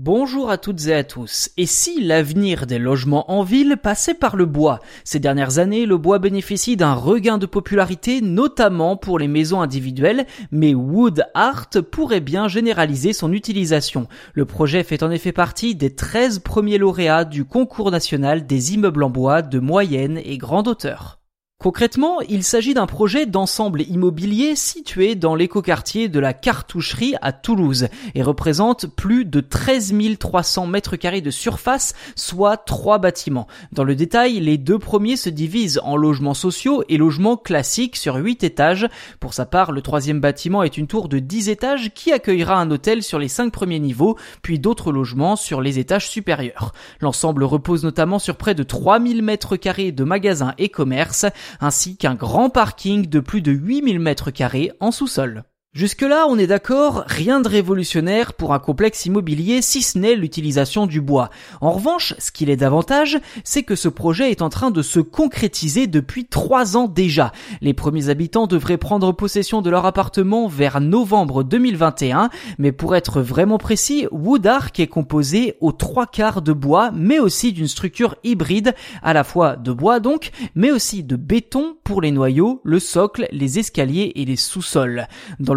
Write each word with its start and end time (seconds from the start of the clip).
Bonjour 0.00 0.48
à 0.48 0.58
toutes 0.58 0.86
et 0.86 0.94
à 0.94 1.02
tous. 1.02 1.50
Et 1.56 1.66
si 1.66 2.00
l'avenir 2.00 2.68
des 2.68 2.78
logements 2.78 3.32
en 3.32 3.42
ville 3.42 3.76
passait 3.82 4.14
par 4.14 4.36
le 4.36 4.46
bois? 4.46 4.78
Ces 5.02 5.18
dernières 5.18 5.58
années, 5.58 5.86
le 5.86 5.98
bois 5.98 6.20
bénéficie 6.20 6.76
d'un 6.76 6.94
regain 6.94 7.36
de 7.36 7.46
popularité, 7.46 8.20
notamment 8.20 8.96
pour 8.96 9.18
les 9.18 9.26
maisons 9.26 9.60
individuelles, 9.60 10.24
mais 10.52 10.72
Wood 10.72 11.24
Art 11.34 11.70
pourrait 11.90 12.20
bien 12.20 12.46
généraliser 12.46 13.12
son 13.12 13.32
utilisation. 13.32 14.06
Le 14.34 14.44
projet 14.44 14.84
fait 14.84 15.02
en 15.02 15.10
effet 15.10 15.32
partie 15.32 15.74
des 15.74 15.92
13 15.92 16.38
premiers 16.38 16.78
lauréats 16.78 17.24
du 17.24 17.44
concours 17.44 17.90
national 17.90 18.46
des 18.46 18.74
immeubles 18.74 19.02
en 19.02 19.10
bois 19.10 19.42
de 19.42 19.58
moyenne 19.58 20.20
et 20.24 20.38
grande 20.38 20.68
hauteur. 20.68 21.17
Concrètement, 21.60 22.20
il 22.20 22.44
s'agit 22.44 22.72
d'un 22.72 22.86
projet 22.86 23.26
d'ensemble 23.26 23.82
immobilier 23.82 24.54
situé 24.54 25.16
dans 25.16 25.34
l'écoquartier 25.34 26.08
de 26.08 26.20
la 26.20 26.32
Cartoucherie 26.32 27.16
à 27.20 27.32
Toulouse 27.32 27.88
et 28.14 28.22
représente 28.22 28.86
plus 28.86 29.24
de 29.24 29.40
13 29.40 29.92
300 30.20 30.68
mètres 30.68 30.94
carrés 30.94 31.20
de 31.20 31.32
surface, 31.32 31.94
soit 32.14 32.58
trois 32.58 32.98
bâtiments. 32.98 33.48
Dans 33.72 33.82
le 33.82 33.96
détail, 33.96 34.38
les 34.38 34.56
deux 34.56 34.78
premiers 34.78 35.16
se 35.16 35.30
divisent 35.30 35.80
en 35.82 35.96
logements 35.96 36.32
sociaux 36.32 36.84
et 36.88 36.96
logements 36.96 37.36
classiques 37.36 37.96
sur 37.96 38.14
8 38.14 38.44
étages. 38.44 38.86
Pour 39.18 39.34
sa 39.34 39.44
part, 39.44 39.72
le 39.72 39.82
troisième 39.82 40.20
bâtiment 40.20 40.62
est 40.62 40.78
une 40.78 40.86
tour 40.86 41.08
de 41.08 41.18
10 41.18 41.48
étages 41.48 41.90
qui 41.92 42.12
accueillera 42.12 42.54
un 42.54 42.70
hôtel 42.70 43.02
sur 43.02 43.18
les 43.18 43.26
cinq 43.26 43.50
premiers 43.50 43.80
niveaux, 43.80 44.16
puis 44.42 44.60
d'autres 44.60 44.92
logements 44.92 45.34
sur 45.34 45.60
les 45.60 45.80
étages 45.80 46.08
supérieurs. 46.08 46.72
L'ensemble 47.00 47.42
repose 47.42 47.82
notamment 47.82 48.20
sur 48.20 48.36
près 48.36 48.54
de 48.54 48.62
3000 48.62 49.24
mètres 49.24 49.56
carrés 49.56 49.90
de 49.90 50.04
magasins 50.04 50.54
et 50.58 50.68
commerces, 50.68 51.26
ainsi 51.60 51.96
qu'un 51.96 52.14
grand 52.14 52.50
parking 52.50 53.06
de 53.06 53.20
plus 53.20 53.42
de 53.42 53.52
8000 53.52 53.98
mètres 53.98 54.30
carrés 54.30 54.72
en 54.80 54.90
sous-sol. 54.90 55.44
Jusque-là, 55.74 56.24
on 56.30 56.38
est 56.38 56.46
d'accord, 56.46 57.04
rien 57.06 57.42
de 57.42 57.48
révolutionnaire 57.48 58.32
pour 58.32 58.54
un 58.54 58.58
complexe 58.58 59.04
immobilier 59.04 59.60
si 59.60 59.82
ce 59.82 59.98
n'est 59.98 60.14
l'utilisation 60.14 60.86
du 60.86 61.02
bois. 61.02 61.28
En 61.60 61.72
revanche, 61.72 62.14
ce 62.18 62.32
qu'il 62.32 62.48
est 62.48 62.56
davantage, 62.56 63.18
c'est 63.44 63.64
que 63.64 63.76
ce 63.76 63.90
projet 63.90 64.30
est 64.30 64.40
en 64.40 64.48
train 64.48 64.70
de 64.70 64.80
se 64.80 64.98
concrétiser 64.98 65.86
depuis 65.86 66.24
trois 66.24 66.78
ans 66.78 66.88
déjà. 66.88 67.32
Les 67.60 67.74
premiers 67.74 68.08
habitants 68.08 68.46
devraient 68.46 68.78
prendre 68.78 69.12
possession 69.12 69.60
de 69.60 69.68
leur 69.68 69.84
appartement 69.84 70.48
vers 70.48 70.80
novembre 70.80 71.44
2021, 71.44 72.30
mais 72.56 72.72
pour 72.72 72.96
être 72.96 73.20
vraiment 73.20 73.58
précis, 73.58 74.06
Woodark 74.10 74.80
est 74.80 74.86
composé 74.86 75.58
aux 75.60 75.72
trois 75.72 76.06
quarts 76.06 76.40
de 76.40 76.54
bois, 76.54 76.92
mais 76.94 77.18
aussi 77.18 77.52
d'une 77.52 77.68
structure 77.68 78.16
hybride, 78.24 78.74
à 79.02 79.12
la 79.12 79.22
fois 79.22 79.56
de 79.56 79.72
bois 79.72 80.00
donc, 80.00 80.30
mais 80.54 80.70
aussi 80.70 81.04
de 81.04 81.16
béton 81.16 81.76
pour 81.84 82.00
les 82.00 82.10
noyaux, 82.10 82.62
le 82.64 82.80
socle, 82.80 83.28
les 83.32 83.58
escaliers 83.58 84.12
et 84.14 84.24
les 84.24 84.36
sous-sols. 84.36 85.06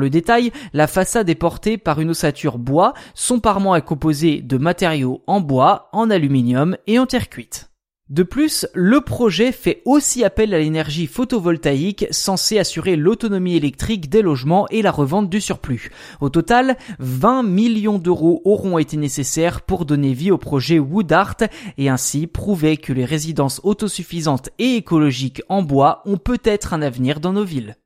Le 0.02 0.10
détail, 0.10 0.52
la 0.74 0.88
façade 0.88 1.30
est 1.30 1.36
portée 1.36 1.78
par 1.78 2.02
une 2.02 2.10
ossature 2.10 2.58
bois, 2.58 2.94
son 3.14 3.40
parement 3.40 3.76
est 3.76 3.82
composé 3.82 4.42
de 4.42 4.58
matériaux 4.58 5.24
en 5.28 5.40
bois, 5.40 5.88
en 5.94 6.10
aluminium 6.10 6.76
et 6.88 7.00
en 7.00 7.06
terre 7.06 7.30
cuite. 7.30 7.72
De 8.12 8.24
plus, 8.24 8.68
le 8.74 9.00
projet 9.00 9.54
fait 9.54 9.82
aussi 9.86 10.26
appel 10.26 10.54
à 10.54 10.60
l'énergie 10.60 11.08
photovoltaïque 11.08 12.08
censée 12.12 12.60
assurer 12.60 12.98
l'autonomie 12.98 13.56
électrique 13.56 14.10
des 14.10 14.22
logements 14.22 14.68
et 14.68 14.82
la 14.82 14.92
revente 14.92 15.30
du 15.30 15.40
surplus. 15.40 15.92
Au 16.20 16.28
total, 16.28 16.76
20 17.00 17.44
millions 17.44 18.00
d'euros 18.00 18.42
auront 18.44 18.80
été 18.80 18.98
nécessaires 18.98 19.62
pour 19.62 19.86
donner 19.86 20.12
vie 20.12 20.30
au 20.30 20.38
projet 20.38 20.78
Wood 20.78 21.10
Art 21.14 21.38
et 21.78 21.88
ainsi 21.88 22.28
prouver 22.28 22.76
que 22.76 22.92
les 22.92 23.06
résidences 23.06 23.62
autosuffisantes 23.64 24.50
et 24.60 24.76
écologiques 24.76 25.42
en 25.48 25.62
bois 25.62 26.02
ont 26.06 26.18
peut-être 26.18 26.74
un 26.74 26.82
avenir 26.82 27.22
dans 27.22 27.32
nos 27.32 27.46
villes. 27.46 27.78